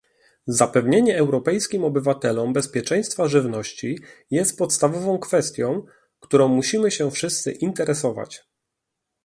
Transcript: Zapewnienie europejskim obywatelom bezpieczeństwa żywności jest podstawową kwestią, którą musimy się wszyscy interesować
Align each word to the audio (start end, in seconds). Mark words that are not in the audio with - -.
Zapewnienie 0.47 1.17
europejskim 1.17 1.83
obywatelom 1.83 2.53
bezpieczeństwa 2.53 3.27
żywności 3.27 3.97
jest 4.31 4.57
podstawową 4.57 5.19
kwestią, 5.19 5.83
którą 6.19 6.47
musimy 6.47 6.91
się 6.91 7.11
wszyscy 7.11 7.51
interesować 7.51 8.43